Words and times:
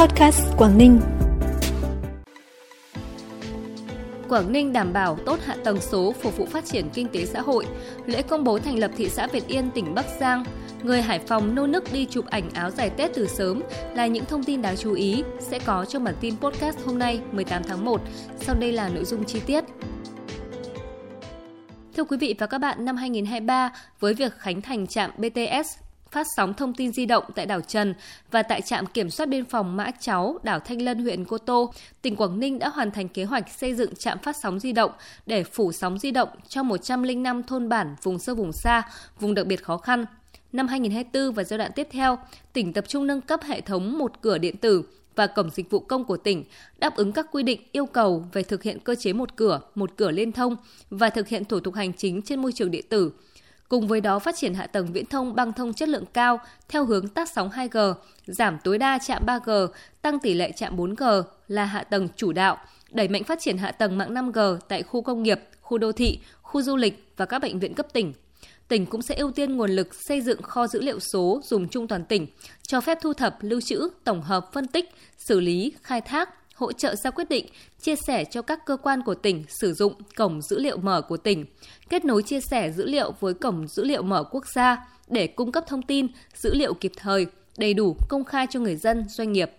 Podcast 0.00 0.40
Quảng 0.56 0.78
Ninh. 0.78 1.00
Quảng 4.28 4.52
Ninh 4.52 4.72
đảm 4.72 4.92
bảo 4.92 5.18
tốt 5.26 5.38
hạ 5.44 5.56
tầng 5.64 5.80
số 5.80 6.14
phục 6.20 6.36
vụ 6.36 6.46
phát 6.46 6.64
triển 6.64 6.90
kinh 6.94 7.08
tế 7.08 7.26
xã 7.26 7.40
hội. 7.40 7.66
Lễ 8.06 8.22
công 8.22 8.44
bố 8.44 8.58
thành 8.58 8.78
lập 8.78 8.90
thị 8.96 9.08
xã 9.08 9.26
Việt 9.26 9.46
Yên, 9.46 9.70
tỉnh 9.70 9.94
Bắc 9.94 10.06
Giang. 10.20 10.44
Người 10.82 11.02
Hải 11.02 11.18
Phòng 11.18 11.54
nô 11.54 11.66
nức 11.66 11.92
đi 11.92 12.06
chụp 12.10 12.26
ảnh 12.26 12.50
áo 12.50 12.70
dài 12.70 12.90
Tết 12.90 13.10
từ 13.14 13.26
sớm 13.26 13.62
là 13.94 14.06
những 14.06 14.24
thông 14.24 14.44
tin 14.44 14.62
đáng 14.62 14.76
chú 14.76 14.92
ý 14.92 15.22
sẽ 15.40 15.58
có 15.58 15.84
trong 15.84 16.04
bản 16.04 16.14
tin 16.20 16.36
podcast 16.36 16.78
hôm 16.86 16.98
nay 16.98 17.20
18 17.32 17.62
tháng 17.62 17.84
1. 17.84 18.00
Sau 18.40 18.54
đây 18.54 18.72
là 18.72 18.88
nội 18.88 19.04
dung 19.04 19.24
chi 19.24 19.40
tiết. 19.46 19.64
Thưa 21.96 22.04
quý 22.04 22.16
vị 22.16 22.34
và 22.38 22.46
các 22.46 22.58
bạn, 22.58 22.84
năm 22.84 22.96
2023, 22.96 23.72
với 24.00 24.14
việc 24.14 24.32
khánh 24.38 24.62
thành 24.62 24.86
trạm 24.86 25.10
BTS 25.16 25.87
phát 26.10 26.26
sóng 26.36 26.54
thông 26.54 26.74
tin 26.74 26.92
di 26.92 27.06
động 27.06 27.24
tại 27.34 27.46
đảo 27.46 27.60
Trần 27.60 27.94
và 28.30 28.42
tại 28.42 28.60
trạm 28.60 28.86
kiểm 28.86 29.10
soát 29.10 29.26
biên 29.26 29.44
phòng 29.44 29.76
Mã 29.76 29.90
Cháu, 30.00 30.38
đảo 30.42 30.60
Thanh 30.60 30.82
Lân, 30.82 30.98
huyện 30.98 31.24
Cô 31.24 31.38
Tô, 31.38 31.72
tỉnh 32.02 32.16
Quảng 32.16 32.40
Ninh 32.40 32.58
đã 32.58 32.68
hoàn 32.68 32.90
thành 32.90 33.08
kế 33.08 33.24
hoạch 33.24 33.44
xây 33.58 33.74
dựng 33.74 33.94
trạm 33.94 34.18
phát 34.18 34.36
sóng 34.42 34.60
di 34.60 34.72
động 34.72 34.90
để 35.26 35.44
phủ 35.44 35.72
sóng 35.72 35.98
di 35.98 36.10
động 36.10 36.28
cho 36.48 36.62
105 36.62 37.42
thôn 37.42 37.68
bản 37.68 37.96
vùng 38.02 38.18
sâu 38.18 38.34
vùng 38.34 38.52
xa, 38.52 38.82
vùng 39.20 39.34
đặc 39.34 39.46
biệt 39.46 39.64
khó 39.64 39.76
khăn. 39.76 40.04
Năm 40.52 40.68
2024 40.68 41.34
và 41.34 41.44
giai 41.44 41.58
đoạn 41.58 41.70
tiếp 41.74 41.88
theo, 41.90 42.18
tỉnh 42.52 42.72
tập 42.72 42.84
trung 42.88 43.06
nâng 43.06 43.20
cấp 43.20 43.40
hệ 43.42 43.60
thống 43.60 43.98
một 43.98 44.12
cửa 44.20 44.38
điện 44.38 44.56
tử 44.56 44.82
và 45.16 45.26
cổng 45.26 45.50
dịch 45.50 45.70
vụ 45.70 45.78
công 45.78 46.04
của 46.04 46.16
tỉnh, 46.16 46.44
đáp 46.78 46.96
ứng 46.96 47.12
các 47.12 47.26
quy 47.32 47.42
định 47.42 47.60
yêu 47.72 47.86
cầu 47.86 48.24
về 48.32 48.42
thực 48.42 48.62
hiện 48.62 48.78
cơ 48.80 48.94
chế 48.94 49.12
một 49.12 49.36
cửa, 49.36 49.60
một 49.74 49.90
cửa 49.96 50.10
liên 50.10 50.32
thông 50.32 50.56
và 50.90 51.10
thực 51.10 51.28
hiện 51.28 51.44
thủ 51.44 51.60
tục 51.60 51.74
hành 51.74 51.92
chính 51.92 52.22
trên 52.22 52.42
môi 52.42 52.52
trường 52.52 52.70
điện 52.70 52.84
tử– 52.88 53.12
Cùng 53.68 53.88
với 53.88 54.00
đó 54.00 54.18
phát 54.18 54.36
triển 54.36 54.54
hạ 54.54 54.66
tầng 54.66 54.92
viễn 54.92 55.06
thông 55.06 55.34
băng 55.34 55.52
thông 55.52 55.74
chất 55.74 55.88
lượng 55.88 56.04
cao 56.12 56.40
theo 56.68 56.84
hướng 56.84 57.08
tác 57.08 57.28
sóng 57.34 57.50
2G, 57.50 57.94
giảm 58.26 58.58
tối 58.64 58.78
đa 58.78 58.98
chạm 59.06 59.26
3G, 59.26 59.68
tăng 60.02 60.18
tỷ 60.18 60.34
lệ 60.34 60.52
chạm 60.56 60.76
4G 60.76 61.22
là 61.48 61.64
hạ 61.64 61.84
tầng 61.84 62.08
chủ 62.16 62.32
đạo, 62.32 62.58
đẩy 62.90 63.08
mạnh 63.08 63.24
phát 63.24 63.40
triển 63.40 63.58
hạ 63.58 63.72
tầng 63.72 63.98
mạng 63.98 64.14
5G 64.14 64.58
tại 64.68 64.82
khu 64.82 65.02
công 65.02 65.22
nghiệp, 65.22 65.40
khu 65.60 65.78
đô 65.78 65.92
thị, 65.92 66.18
khu 66.42 66.62
du 66.62 66.76
lịch 66.76 67.12
và 67.16 67.26
các 67.26 67.38
bệnh 67.38 67.58
viện 67.58 67.74
cấp 67.74 67.86
tỉnh. 67.92 68.12
Tỉnh 68.68 68.86
cũng 68.86 69.02
sẽ 69.02 69.14
ưu 69.14 69.30
tiên 69.30 69.56
nguồn 69.56 69.70
lực 69.70 69.88
xây 70.08 70.20
dựng 70.20 70.42
kho 70.42 70.66
dữ 70.66 70.80
liệu 70.80 71.00
số 71.00 71.40
dùng 71.44 71.68
chung 71.68 71.88
toàn 71.88 72.04
tỉnh, 72.04 72.26
cho 72.62 72.80
phép 72.80 72.98
thu 73.02 73.12
thập, 73.12 73.36
lưu 73.40 73.60
trữ, 73.60 73.88
tổng 74.04 74.22
hợp, 74.22 74.52
phân 74.52 74.66
tích, 74.66 74.90
xử 75.18 75.40
lý, 75.40 75.72
khai 75.82 76.00
thác, 76.00 76.37
hỗ 76.58 76.72
trợ 76.72 76.94
ra 76.94 77.10
quyết 77.10 77.28
định, 77.28 77.46
chia 77.80 77.94
sẻ 78.06 78.24
cho 78.24 78.42
các 78.42 78.66
cơ 78.66 78.76
quan 78.76 79.02
của 79.02 79.14
tỉnh 79.14 79.44
sử 79.60 79.72
dụng 79.72 79.92
cổng 80.16 80.42
dữ 80.42 80.58
liệu 80.58 80.76
mở 80.76 81.00
của 81.00 81.16
tỉnh, 81.16 81.44
kết 81.88 82.04
nối 82.04 82.22
chia 82.22 82.40
sẻ 82.40 82.70
dữ 82.70 82.86
liệu 82.86 83.12
với 83.20 83.34
cổng 83.34 83.68
dữ 83.68 83.84
liệu 83.84 84.02
mở 84.02 84.24
quốc 84.30 84.44
gia 84.54 84.86
để 85.08 85.26
cung 85.26 85.52
cấp 85.52 85.64
thông 85.66 85.82
tin, 85.82 86.06
dữ 86.34 86.54
liệu 86.54 86.74
kịp 86.74 86.92
thời, 86.96 87.26
đầy 87.58 87.74
đủ, 87.74 87.96
công 88.08 88.24
khai 88.24 88.46
cho 88.50 88.60
người 88.60 88.76
dân, 88.76 89.04
doanh 89.08 89.32
nghiệp. 89.32 89.50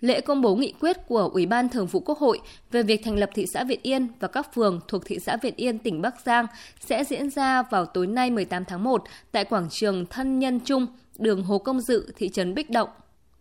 Lễ 0.00 0.20
công 0.20 0.42
bố 0.42 0.56
nghị 0.56 0.72
quyết 0.80 1.06
của 1.06 1.30
Ủy 1.32 1.46
ban 1.46 1.68
Thường 1.68 1.86
vụ 1.86 2.00
Quốc 2.00 2.18
hội 2.18 2.40
về 2.70 2.82
việc 2.82 3.00
thành 3.04 3.18
lập 3.18 3.30
thị 3.34 3.46
xã 3.54 3.64
Việt 3.64 3.82
Yên 3.82 4.08
và 4.20 4.28
các 4.28 4.54
phường 4.54 4.80
thuộc 4.88 5.02
thị 5.06 5.18
xã 5.18 5.36
Việt 5.36 5.56
Yên, 5.56 5.78
tỉnh 5.78 6.02
Bắc 6.02 6.14
Giang 6.24 6.46
sẽ 6.80 7.04
diễn 7.04 7.30
ra 7.30 7.62
vào 7.62 7.86
tối 7.86 8.06
nay 8.06 8.30
18 8.30 8.64
tháng 8.64 8.84
1 8.84 9.04
tại 9.32 9.44
quảng 9.44 9.68
trường 9.70 10.06
Thân 10.06 10.38
Nhân 10.38 10.60
Trung, 10.60 10.86
đường 11.18 11.42
Hồ 11.42 11.58
Công 11.58 11.80
Dự, 11.80 12.12
thị 12.16 12.28
trấn 12.28 12.54
Bích 12.54 12.70
Động, 12.70 12.88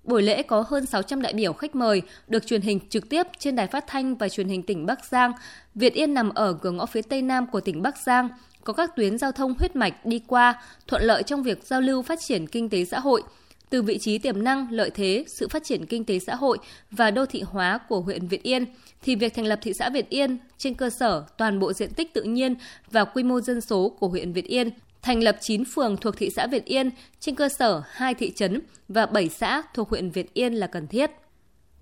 Buổi 0.07 0.21
lễ 0.21 0.41
có 0.41 0.65
hơn 0.67 0.85
600 0.85 1.21
đại 1.21 1.33
biểu 1.33 1.53
khách 1.53 1.75
mời 1.75 2.01
được 2.27 2.47
truyền 2.47 2.61
hình 2.61 2.79
trực 2.89 3.09
tiếp 3.09 3.27
trên 3.39 3.55
đài 3.55 3.67
phát 3.67 3.87
thanh 3.87 4.15
và 4.15 4.29
truyền 4.29 4.47
hình 4.47 4.63
tỉnh 4.63 4.85
Bắc 4.85 5.05
Giang. 5.05 5.31
Việt 5.75 5.93
Yên 5.93 6.13
nằm 6.13 6.29
ở 6.29 6.53
cửa 6.53 6.71
ngõ 6.71 6.85
phía 6.85 7.01
tây 7.01 7.21
nam 7.21 7.47
của 7.51 7.61
tỉnh 7.61 7.81
Bắc 7.81 7.97
Giang, 7.97 8.29
có 8.63 8.73
các 8.73 8.95
tuyến 8.95 9.17
giao 9.17 9.31
thông 9.31 9.53
huyết 9.59 9.75
mạch 9.75 10.05
đi 10.05 10.21
qua, 10.27 10.61
thuận 10.87 11.03
lợi 11.03 11.23
trong 11.23 11.43
việc 11.43 11.63
giao 11.63 11.81
lưu 11.81 12.01
phát 12.01 12.19
triển 12.19 12.47
kinh 12.47 12.69
tế 12.69 12.85
xã 12.85 12.99
hội. 12.99 13.23
Từ 13.69 13.81
vị 13.81 13.97
trí 13.97 14.17
tiềm 14.17 14.43
năng, 14.43 14.67
lợi 14.71 14.89
thế, 14.89 15.25
sự 15.27 15.47
phát 15.47 15.63
triển 15.63 15.85
kinh 15.85 16.05
tế 16.05 16.19
xã 16.19 16.35
hội 16.35 16.57
và 16.91 17.11
đô 17.11 17.25
thị 17.25 17.41
hóa 17.41 17.79
của 17.89 17.99
huyện 17.99 18.27
Việt 18.27 18.43
Yên, 18.43 18.65
thì 19.01 19.15
việc 19.15 19.33
thành 19.33 19.45
lập 19.45 19.59
thị 19.61 19.73
xã 19.73 19.89
Việt 19.89 20.09
Yên 20.09 20.37
trên 20.57 20.73
cơ 20.73 20.89
sở 20.89 21.23
toàn 21.37 21.59
bộ 21.59 21.73
diện 21.73 21.93
tích 21.93 22.13
tự 22.13 22.23
nhiên 22.23 22.55
và 22.91 23.05
quy 23.05 23.23
mô 23.23 23.41
dân 23.41 23.61
số 23.61 23.89
của 23.99 24.07
huyện 24.07 24.33
Việt 24.33 24.45
Yên 24.45 24.69
thành 25.07 25.23
lập 25.23 25.37
9 25.41 25.63
phường 25.65 25.97
thuộc 25.97 26.17
thị 26.17 26.29
xã 26.29 26.47
Việt 26.47 26.65
Yên, 26.65 26.89
trên 27.19 27.35
cơ 27.35 27.49
sở 27.49 27.81
2 27.91 28.13
thị 28.13 28.31
trấn 28.35 28.61
và 28.87 29.05
7 29.05 29.29
xã 29.29 29.61
thuộc 29.73 29.89
huyện 29.89 30.09
Việt 30.09 30.33
Yên 30.33 30.53
là 30.53 30.67
cần 30.67 30.87
thiết. 30.87 31.11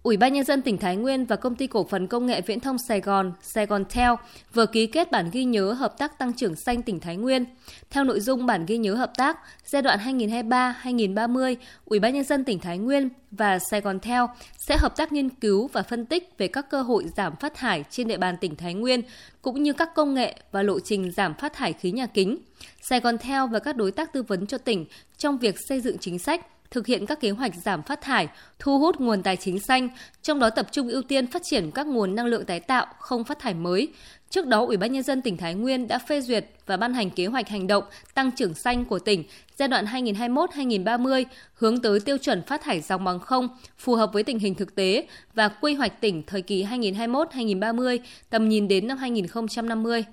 Ủy 0.06 0.18
ban 0.18 0.34
nhân 0.34 0.44
dân 0.44 0.62
tỉnh 0.62 0.78
Thái 0.78 0.96
Nguyên 0.96 1.26
và 1.26 1.36
công 1.36 1.56
ty 1.56 1.68
cổ 1.68 1.84
phần 1.90 2.08
công 2.08 2.26
nghệ 2.26 2.42
viễn 2.42 2.60
thông 2.60 2.78
Sài 2.88 3.02
Gòn, 3.02 3.34
Sài 3.42 3.66
Gòn 3.66 3.86
Tel 3.96 4.12
vừa 4.54 4.66
ký 4.66 4.88
kết 4.88 5.12
bản 5.12 5.30
ghi 5.32 5.44
nhớ 5.44 5.72
hợp 5.72 5.98
tác 5.98 6.18
tăng 6.18 6.34
trưởng 6.34 6.56
xanh 6.56 6.82
tỉnh 6.82 7.00
Thái 7.00 7.16
Nguyên. 7.16 7.46
Theo 7.90 8.04
nội 8.04 8.20
dung 8.20 8.46
bản 8.46 8.66
ghi 8.66 8.78
nhớ 8.78 8.94
hợp 8.94 9.12
tác 9.18 9.38
giai 9.66 9.82
đoạn 9.82 10.00
2023-2030, 10.00 11.56
Ủy 11.86 12.00
ban 12.00 12.14
nhân 12.14 12.24
dân 12.24 12.44
tỉnh 12.44 12.60
Thái 12.60 12.78
Nguyên 12.78 13.10
và 13.32 13.60
Sài 13.60 13.82
Gòn 13.82 14.00
Tel 14.00 14.24
sẽ 14.68 14.78
hợp 14.78 14.98
tác 14.98 15.12
nghiên 15.12 15.30
cứu 15.30 15.70
và 15.74 15.84
phân 15.84 16.06
tích 16.06 16.30
về 16.38 16.48
các 16.48 16.70
cơ 16.70 16.82
hội 16.82 17.06
giảm 17.18 17.36
phát 17.36 17.56
thải 17.56 17.84
trên 17.90 18.08
địa 18.08 18.18
bàn 18.18 18.36
tỉnh 18.42 18.56
Thái 18.56 18.74
Nguyên 18.74 19.02
cũng 19.42 19.64
như 19.64 19.74
các 19.74 19.96
công 19.96 20.14
nghệ 20.14 20.36
và 20.52 20.64
lộ 20.64 20.80
trình 20.80 21.12
giảm 21.12 21.34
phát 21.34 21.54
thải 21.54 21.74
khí 21.74 21.92
nhà 21.92 22.06
kính. 22.06 22.38
Sài 22.82 23.00
Gòn 23.00 23.18
Tel 23.18 23.42
và 23.52 23.60
các 23.60 23.76
đối 23.76 23.92
tác 23.92 24.14
tư 24.14 24.24
vấn 24.24 24.48
cho 24.48 24.58
tỉnh 24.58 24.86
trong 25.18 25.38
việc 25.38 25.56
xây 25.70 25.82
dựng 25.82 25.98
chính 25.98 26.20
sách 26.20 26.46
thực 26.76 26.88
hiện 26.88 27.06
các 27.06 27.20
kế 27.20 27.30
hoạch 27.30 27.56
giảm 27.56 27.84
phát 27.84 28.02
thải, 28.02 28.28
thu 28.60 28.80
hút 28.80 29.00
nguồn 29.00 29.24
tài 29.24 29.36
chính 29.36 29.60
xanh, 29.60 29.90
trong 30.22 30.40
đó 30.40 30.50
tập 30.50 30.68
trung 30.72 30.90
ưu 30.90 31.02
tiên 31.02 31.28
phát 31.28 31.42
triển 31.44 31.72
các 31.72 31.88
nguồn 31.88 32.16
năng 32.16 32.26
lượng 32.26 32.46
tái 32.46 32.60
tạo 32.60 32.86
không 33.00 33.24
phát 33.24 33.40
thải 33.40 33.54
mới. 33.54 33.88
Trước 34.30 34.48
đó, 34.48 34.66
Ủy 34.66 34.78
ban 34.78 34.92
nhân 34.92 35.04
dân 35.04 35.22
tỉnh 35.22 35.38
Thái 35.38 35.54
Nguyên 35.54 35.88
đã 35.88 36.00
phê 36.00 36.22
duyệt 36.22 36.46
và 36.66 36.78
ban 36.78 36.94
hành 36.94 37.10
kế 37.10 37.26
hoạch 37.26 37.50
hành 37.50 37.68
động 37.68 37.84
tăng 38.14 38.32
trưởng 38.32 38.54
xanh 38.54 38.86
của 38.86 39.00
tỉnh 39.00 39.24
giai 39.58 39.68
đoạn 39.68 39.86
2021-2030 39.86 41.26
hướng 41.54 41.82
tới 41.82 42.00
tiêu 42.00 42.18
chuẩn 42.18 42.42
phát 42.42 42.62
thải 42.64 42.82
dòng 42.82 43.04
bằng 43.04 43.20
không 43.20 43.48
phù 43.78 43.96
hợp 43.96 44.14
với 44.14 44.24
tình 44.24 44.40
hình 44.40 44.56
thực 44.56 44.76
tế 44.76 45.08
và 45.34 45.48
quy 45.48 45.74
hoạch 45.74 46.02
tỉnh 46.02 46.24
thời 46.28 46.42
kỳ 46.42 46.64
2021-2030 46.64 48.00
tầm 48.30 48.50
nhìn 48.50 48.68
đến 48.68 48.88
năm 48.88 48.98
2050. 48.98 50.06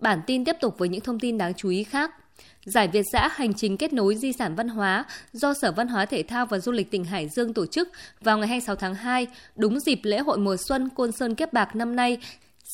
Bản 0.00 0.20
tin 0.26 0.44
tiếp 0.44 0.56
tục 0.60 0.78
với 0.78 0.88
những 0.88 1.00
thông 1.00 1.20
tin 1.20 1.38
đáng 1.38 1.54
chú 1.54 1.68
ý 1.68 1.84
khác. 1.84 2.10
Giải 2.64 2.88
Việt 2.88 3.04
giã 3.12 3.28
hành 3.32 3.54
trình 3.54 3.76
kết 3.76 3.92
nối 3.92 4.16
di 4.16 4.32
sản 4.32 4.54
văn 4.54 4.68
hóa 4.68 5.04
do 5.32 5.54
Sở 5.54 5.72
Văn 5.72 5.88
hóa 5.88 6.06
Thể 6.06 6.22
thao 6.22 6.46
và 6.46 6.58
Du 6.58 6.72
lịch 6.72 6.90
tỉnh 6.90 7.04
Hải 7.04 7.28
Dương 7.28 7.54
tổ 7.54 7.66
chức 7.66 7.88
vào 8.20 8.38
ngày 8.38 8.48
26 8.48 8.76
tháng 8.76 8.94
2, 8.94 9.26
đúng 9.56 9.80
dịp 9.80 10.00
lễ 10.02 10.18
hội 10.18 10.38
mùa 10.38 10.56
xuân 10.68 10.88
Côn 10.88 11.12
Sơn 11.12 11.34
Kiếp 11.34 11.52
Bạc 11.52 11.76
năm 11.76 11.96
nay 11.96 12.18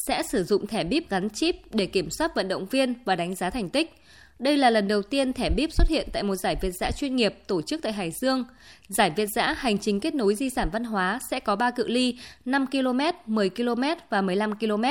sẽ 0.06 0.22
sử 0.22 0.44
dụng 0.44 0.66
thẻ 0.66 0.84
bíp 0.84 1.10
gắn 1.10 1.30
chip 1.30 1.56
để 1.74 1.86
kiểm 1.86 2.10
soát 2.10 2.34
vận 2.34 2.48
động 2.48 2.66
viên 2.66 2.94
và 3.04 3.16
đánh 3.16 3.34
giá 3.34 3.50
thành 3.50 3.70
tích. 3.70 3.94
Đây 4.38 4.56
là 4.56 4.70
lần 4.70 4.88
đầu 4.88 5.02
tiên 5.02 5.32
thẻ 5.32 5.50
bíp 5.50 5.72
xuất 5.72 5.88
hiện 5.88 6.08
tại 6.12 6.22
một 6.22 6.36
giải 6.36 6.56
Việt 6.60 6.70
Giã 6.80 6.90
chuyên 6.90 7.16
nghiệp 7.16 7.34
tổ 7.46 7.62
chức 7.62 7.82
tại 7.82 7.92
Hải 7.92 8.10
Dương. 8.10 8.44
Giải 8.88 9.10
Việt 9.16 9.28
Giã 9.34 9.52
hành 9.52 9.78
trình 9.78 10.00
kết 10.00 10.14
nối 10.14 10.34
di 10.34 10.50
sản 10.50 10.70
văn 10.72 10.84
hóa 10.84 11.18
sẽ 11.30 11.40
có 11.40 11.56
3 11.56 11.70
cự 11.70 11.88
ly 11.88 12.18
5 12.44 12.66
km, 12.66 13.00
10 13.26 13.50
km 13.50 13.82
và 14.10 14.22
15 14.22 14.58
km. 14.58 14.84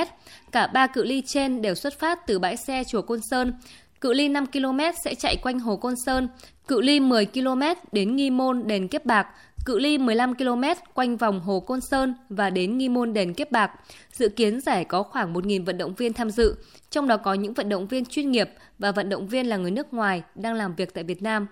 Cả 0.52 0.68
ba 0.68 0.88
cự 0.88 1.04
ly 1.04 1.24
trên 1.26 1.62
đều 1.62 1.76
xuất 1.76 2.00
phát 2.00 2.28
từ 2.28 2.40
bãi 2.40 2.58
xe 2.58 2.84
chùa 2.84 3.02
Côn 3.02 3.20
Sơn. 3.30 3.54
Cự 4.02 4.14
ly 4.14 4.30
5 4.30 4.46
km 4.46 4.80
sẽ 5.06 5.16
chạy 5.16 5.36
quanh 5.36 5.60
Hồ 5.60 5.76
Côn 5.76 5.94
Sơn, 6.06 6.28
cự 6.68 6.82
ly 6.82 7.00
10 7.00 7.26
km 7.26 7.62
đến 7.92 8.16
Nghi 8.16 8.30
Môn 8.30 8.68
đền 8.68 8.88
Kiếp 8.88 9.06
Bạc, 9.06 9.28
cự 9.66 9.80
ly 9.80 9.98
15 9.98 10.36
km 10.36 10.64
quanh 10.94 11.18
vòng 11.18 11.40
Hồ 11.40 11.60
Côn 11.60 11.80
Sơn 11.82 12.14
và 12.30 12.50
đến 12.50 12.78
Nghi 12.78 12.90
Môn 12.90 13.14
đền 13.14 13.34
Kiếp 13.34 13.52
Bạc. 13.52 13.72
Dự 14.12 14.30
kiến 14.30 14.62
giải 14.62 14.86
có 14.86 15.04
khoảng 15.04 15.34
1.000 15.34 15.66
vận 15.66 15.78
động 15.78 15.94
viên 15.94 16.14
tham 16.14 16.30
dự, 16.30 16.56
trong 16.90 17.08
đó 17.08 17.18
có 17.18 17.34
những 17.34 17.54
vận 17.54 17.70
động 17.70 17.88
viên 17.88 18.06
chuyên 18.06 18.32
nghiệp 18.32 18.50
và 18.80 18.92
vận 18.92 19.10
động 19.10 19.28
viên 19.28 19.48
là 19.48 19.58
người 19.58 19.72
nước 19.72 19.94
ngoài 19.94 20.24
đang 20.36 20.54
làm 20.54 20.76
việc 20.76 20.94
tại 20.94 21.04
Việt 21.04 21.22
Nam. 21.22 21.48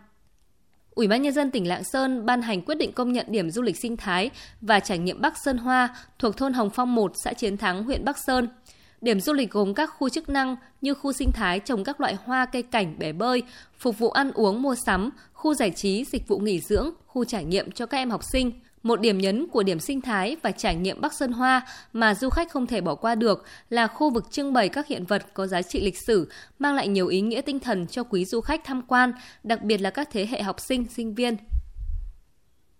Ủy 0.92 1.08
ban 1.08 1.22
nhân 1.22 1.34
dân 1.34 1.52
tỉnh 1.52 1.68
Lạng 1.68 1.84
Sơn 1.84 2.26
ban 2.26 2.42
hành 2.42 2.62
quyết 2.62 2.76
định 2.76 2.92
công 2.92 3.14
nhận 3.14 3.26
điểm 3.30 3.52
du 3.52 3.62
lịch 3.62 3.78
sinh 3.82 3.98
thái 3.98 4.30
và 4.62 4.80
trải 4.80 4.98
nghiệm 4.98 5.22
Bắc 5.22 5.34
Sơn 5.46 5.58
Hoa 5.58 5.96
thuộc 6.20 6.38
thôn 6.38 6.54
Hồng 6.54 6.70
Phong 6.70 6.96
1, 6.96 7.12
xã 7.24 7.34
Chiến 7.34 7.58
Thắng, 7.58 7.84
huyện 7.84 8.06
Bắc 8.06 8.18
Sơn. 8.28 8.48
Điểm 9.02 9.20
du 9.20 9.34
lịch 9.34 9.52
gồm 9.52 9.74
các 9.74 9.90
khu 9.98 10.10
chức 10.10 10.30
năng 10.30 10.56
như 10.82 10.94
khu 10.94 11.12
sinh 11.12 11.32
thái 11.32 11.60
trồng 11.60 11.84
các 11.84 12.02
loại 12.02 12.18
hoa 12.24 12.46
cây 12.46 12.64
cảnh 12.64 12.96
bể 13.00 13.12
bơi, 13.12 13.44
phục 13.78 14.00
vụ 14.00 14.10
ăn 14.10 14.32
uống 14.32 14.62
mua 14.62 14.76
sắm, 14.76 15.10
khu 15.34 15.54
giải 15.54 15.72
trí, 15.72 16.06
dịch 16.12 16.28
vụ 16.28 16.40
nghỉ 16.40 16.60
dưỡng, 16.60 16.90
khu 17.08 17.26
trải 17.26 17.46
nghiệm 17.46 17.72
cho 17.72 17.86
các 17.86 17.98
em 17.98 18.10
học 18.10 18.22
sinh. 18.32 18.52
Một 18.84 19.02
điểm 19.02 19.18
nhấn 19.18 19.48
của 19.48 19.64
điểm 19.64 19.80
sinh 19.80 20.02
thái 20.02 20.36
và 20.42 20.52
trải 20.52 20.76
nghiệm 20.76 21.02
Bắc 21.02 21.14
Sơn 21.14 21.32
Hoa 21.32 21.62
mà 21.94 22.16
du 22.16 22.30
khách 22.30 22.52
không 22.52 22.68
thể 22.68 22.82
bỏ 22.82 22.96
qua 22.96 23.16
được 23.16 23.46
là 23.70 23.88
khu 23.88 24.10
vực 24.10 24.32
trưng 24.32 24.54
bày 24.54 24.70
các 24.70 24.88
hiện 24.88 25.06
vật 25.06 25.26
có 25.34 25.48
giá 25.48 25.62
trị 25.62 25.82
lịch 25.82 25.98
sử, 26.08 26.32
mang 26.60 26.76
lại 26.76 26.88
nhiều 26.88 27.08
ý 27.08 27.22
nghĩa 27.22 27.42
tinh 27.42 27.60
thần 27.60 27.88
cho 27.88 28.04
quý 28.04 28.26
du 28.26 28.42
khách 28.42 28.62
tham 28.64 28.82
quan, 28.82 29.14
đặc 29.44 29.64
biệt 29.64 29.78
là 29.78 29.90
các 29.90 30.10
thế 30.12 30.28
hệ 30.30 30.42
học 30.42 30.60
sinh, 30.60 30.86
sinh 30.96 31.16
viên. 31.16 31.38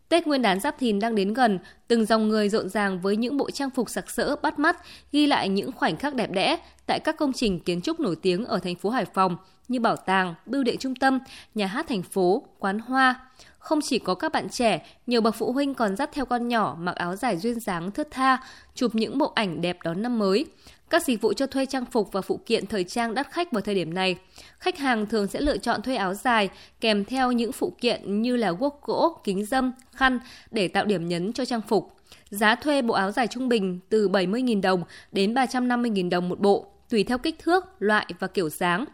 Tết 0.10 0.28
Nguyên 0.28 0.42
đán 0.42 0.60
Giáp 0.60 0.80
Thìn 0.80 1.00
đang 1.00 1.16
đến 1.16 1.34
gần, 1.34 1.60
từng 1.88 2.06
dòng 2.06 2.30
người 2.30 2.50
rộn 2.50 2.70
ràng 2.70 3.00
với 3.02 3.18
những 3.18 3.38
bộ 3.38 3.52
trang 3.52 3.70
phục 3.70 3.90
sặc 3.90 4.10
sỡ 4.10 4.36
bắt 4.42 4.60
mắt, 4.60 4.78
ghi 5.12 5.28
lại 5.28 5.50
những 5.50 5.72
khoảnh 5.72 5.98
khắc 5.98 6.16
đẹp 6.16 6.32
đẽ 6.32 6.58
tại 6.90 7.00
các 7.00 7.18
công 7.18 7.34
trình 7.34 7.60
kiến 7.60 7.82
trúc 7.82 8.00
nổi 8.00 8.16
tiếng 8.16 8.46
ở 8.46 8.60
thành 8.60 8.76
phố 8.76 8.90
Hải 8.90 9.06
Phòng 9.06 9.38
như 9.68 9.80
bảo 9.80 9.96
tàng, 9.96 10.36
bưu 10.46 10.64
điện 10.64 10.78
trung 10.80 10.96
tâm, 10.96 11.20
nhà 11.56 11.66
hát 11.66 11.88
thành 11.90 12.02
phố, 12.02 12.44
quán 12.60 12.80
hoa. 12.80 13.20
Không 13.60 13.80
chỉ 13.82 14.00
có 14.00 14.16
các 14.16 14.32
bạn 14.32 14.50
trẻ, 14.50 14.88
nhiều 15.08 15.22
bậc 15.22 15.36
phụ 15.36 15.52
huynh 15.52 15.74
còn 15.74 15.96
dắt 15.96 16.10
theo 16.14 16.26
con 16.26 16.48
nhỏ 16.48 16.78
mặc 16.80 16.96
áo 16.96 17.16
dài 17.16 17.38
duyên 17.38 17.60
dáng 17.60 17.92
thướt 17.92 18.12
tha, 18.12 18.38
chụp 18.76 18.96
những 18.96 19.18
bộ 19.18 19.32
ảnh 19.36 19.62
đẹp 19.62 19.78
đón 19.84 20.02
năm 20.02 20.20
mới. 20.20 20.46
Các 20.90 21.04
dịch 21.04 21.22
vụ 21.22 21.34
cho 21.34 21.48
thuê 21.48 21.66
trang 21.66 21.86
phục 21.86 22.12
và 22.12 22.22
phụ 22.22 22.40
kiện 22.46 22.66
thời 22.66 22.84
trang 22.84 23.14
đắt 23.14 23.32
khách 23.32 23.52
vào 23.52 23.62
thời 23.62 23.76
điểm 23.76 23.94
này. 23.94 24.16
Khách 24.60 24.78
hàng 24.78 25.06
thường 25.06 25.28
sẽ 25.28 25.42
lựa 25.42 25.58
chọn 25.58 25.82
thuê 25.82 25.96
áo 25.96 26.14
dài 26.14 26.50
kèm 26.82 27.06
theo 27.06 27.32
những 27.32 27.52
phụ 27.52 27.74
kiện 27.82 28.22
như 28.22 28.36
là 28.36 28.52
guốc 28.52 28.82
gỗ, 28.84 29.18
kính 29.24 29.46
dâm, 29.46 29.72
khăn 29.92 30.20
để 30.52 30.68
tạo 30.68 30.86
điểm 30.86 31.08
nhấn 31.08 31.34
cho 31.34 31.46
trang 31.46 31.62
phục. 31.68 31.96
Giá 32.30 32.56
thuê 32.56 32.82
bộ 32.82 32.94
áo 32.94 33.12
dài 33.12 33.28
trung 33.28 33.50
bình 33.50 33.80
từ 33.90 34.10
70.000 34.10 34.62
đồng 34.62 34.84
đến 35.12 35.34
350.000 35.34 36.10
đồng 36.10 36.30
một 36.30 36.40
bộ, 36.40 36.66
tùy 36.90 37.04
theo 37.04 37.18
kích 37.18 37.40
thước, 37.40 37.66
loại 37.80 38.06
và 38.20 38.28
kiểu 38.28 38.50
dáng. 38.50 38.86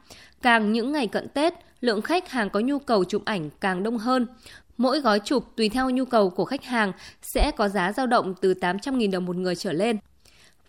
Càng 0.42 0.72
những 0.72 0.92
ngày 0.92 1.08
cận 1.08 1.28
Tết, 1.30 1.54
lượng 1.82 2.02
khách 2.02 2.30
hàng 2.30 2.50
có 2.50 2.60
nhu 2.60 2.80
cầu 2.80 3.04
chụp 3.04 3.26
ảnh 3.26 3.50
càng 3.60 3.84
đông 3.84 3.98
hơn. 3.98 4.28
Mỗi 4.78 5.00
gói 5.00 5.20
chụp 5.20 5.46
tùy 5.56 5.70
theo 5.70 5.90
nhu 5.90 6.06
cầu 6.06 6.30
của 6.30 6.46
khách 6.46 6.64
hàng 6.64 6.92
sẽ 7.22 7.52
có 7.52 7.70
giá 7.70 7.92
dao 7.92 8.08
động 8.08 8.34
từ 8.42 8.54
800.000 8.54 9.12
đồng 9.12 9.26
một 9.26 9.36
người 9.36 9.56
trở 9.56 9.74
lên. 9.74 9.98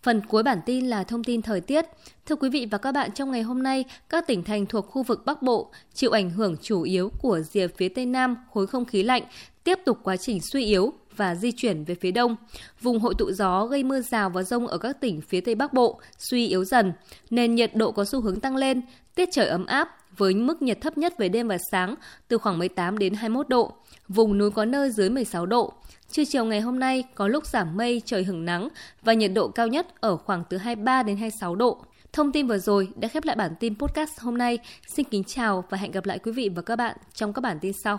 Phần 0.02 0.20
cuối 0.28 0.42
bản 0.42 0.58
tin 0.66 0.86
là 0.86 1.04
thông 1.04 1.24
tin 1.24 1.42
thời 1.42 1.60
tiết. 1.60 1.84
Thưa 2.26 2.36
quý 2.36 2.50
vị 2.50 2.66
và 2.70 2.78
các 2.78 2.92
bạn, 2.92 3.10
trong 3.12 3.30
ngày 3.30 3.42
hôm 3.42 3.62
nay, 3.62 3.84
các 4.08 4.26
tỉnh 4.26 4.44
thành 4.44 4.66
thuộc 4.66 4.86
khu 4.86 5.02
vực 5.02 5.26
Bắc 5.26 5.42
Bộ 5.42 5.70
chịu 5.94 6.10
ảnh 6.10 6.30
hưởng 6.30 6.56
chủ 6.62 6.82
yếu 6.82 7.10
của 7.22 7.40
rìa 7.40 7.68
phía 7.68 7.88
Tây 7.88 8.06
Nam 8.06 8.36
khối 8.52 8.66
không 8.66 8.84
khí 8.84 9.02
lạnh 9.02 9.22
tiếp 9.64 9.78
tục 9.84 9.98
quá 10.02 10.16
trình 10.16 10.40
suy 10.52 10.64
yếu 10.64 10.92
và 11.16 11.34
di 11.34 11.52
chuyển 11.52 11.84
về 11.84 11.94
phía 11.94 12.10
đông. 12.10 12.36
Vùng 12.80 13.00
hội 13.00 13.14
tụ 13.18 13.32
gió 13.32 13.66
gây 13.66 13.84
mưa 13.84 14.00
rào 14.00 14.30
và 14.30 14.42
rông 14.42 14.66
ở 14.66 14.78
các 14.78 15.00
tỉnh 15.00 15.20
phía 15.20 15.40
Tây 15.40 15.54
Bắc 15.54 15.72
Bộ 15.72 16.00
suy 16.18 16.48
yếu 16.48 16.64
dần, 16.64 16.92
nên 17.30 17.54
nhiệt 17.54 17.76
độ 17.76 17.92
có 17.92 18.04
xu 18.04 18.20
hướng 18.20 18.40
tăng 18.40 18.56
lên, 18.56 18.80
tiết 19.14 19.28
trời 19.32 19.46
ấm 19.46 19.66
áp 19.66 19.88
với 20.16 20.34
mức 20.34 20.62
nhiệt 20.62 20.80
thấp 20.80 20.98
nhất 20.98 21.18
về 21.18 21.28
đêm 21.28 21.48
và 21.48 21.58
sáng 21.70 21.94
từ 22.28 22.38
khoảng 22.38 22.58
18 22.58 22.98
đến 22.98 23.14
21 23.14 23.48
độ, 23.48 23.72
vùng 24.08 24.38
núi 24.38 24.50
có 24.50 24.64
nơi 24.64 24.90
dưới 24.90 25.10
16 25.10 25.46
độ. 25.46 25.72
Trưa 26.10 26.24
chiều 26.24 26.44
ngày 26.44 26.60
hôm 26.60 26.78
nay 26.78 27.04
có 27.14 27.28
lúc 27.28 27.46
giảm 27.46 27.76
mây, 27.76 28.02
trời 28.04 28.24
hứng 28.24 28.44
nắng 28.44 28.68
và 29.02 29.12
nhiệt 29.12 29.30
độ 29.34 29.48
cao 29.48 29.66
nhất 29.66 29.86
ở 30.00 30.16
khoảng 30.16 30.44
từ 30.48 30.56
23 30.56 31.02
đến 31.02 31.16
26 31.16 31.54
độ. 31.54 31.84
Thông 32.12 32.32
tin 32.32 32.46
vừa 32.46 32.58
rồi 32.58 32.88
đã 32.96 33.08
khép 33.08 33.24
lại 33.24 33.36
bản 33.36 33.54
tin 33.60 33.78
podcast 33.78 34.20
hôm 34.20 34.38
nay. 34.38 34.58
Xin 34.86 35.06
kính 35.10 35.24
chào 35.24 35.64
và 35.70 35.78
hẹn 35.78 35.90
gặp 35.90 36.06
lại 36.06 36.18
quý 36.18 36.32
vị 36.32 36.48
và 36.48 36.62
các 36.62 36.76
bạn 36.76 36.96
trong 37.14 37.32
các 37.32 37.40
bản 37.40 37.58
tin 37.60 37.72
sau. 37.84 37.98